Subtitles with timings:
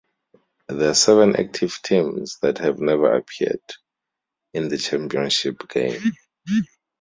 [0.67, 3.61] There are seven active teams that have never appeared
[4.51, 6.01] in the championship game.